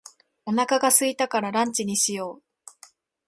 [0.47, 2.43] お腹が空いたからランチにしよう。